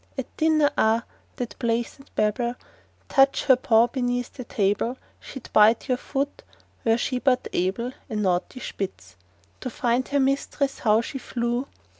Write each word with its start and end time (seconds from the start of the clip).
At 0.17 0.35
dinner—ah! 0.37 1.03
that 1.35 1.55
pleasant 1.59 2.09
Babel! 2.15 2.55
Touch 3.07 3.43
her 3.45 3.55
paw 3.55 3.85
beneath 3.85 4.33
the 4.33 4.43
table, 4.43 4.97
She'd 5.19 5.47
bite 5.53 5.87
your 5.87 5.99
foot—were 5.99 6.97
she 6.97 7.19
but 7.19 7.47
able— 7.53 7.91
A 8.09 8.15
naughty 8.15 8.61
Spitz. 8.61 9.15
To 9.59 9.69
find 9.69 10.07
her 10.07 10.19
mistress 10.19 10.79
how 10.79 11.01
she 11.01 11.19
flew! 11.19 11.67